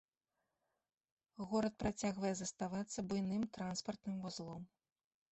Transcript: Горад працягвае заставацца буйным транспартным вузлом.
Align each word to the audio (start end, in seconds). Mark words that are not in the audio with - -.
Горад 1.51 1.75
працягвае 1.83 2.31
заставацца 2.39 2.99
буйным 3.11 3.43
транспартным 3.59 4.15
вузлом. 4.23 4.65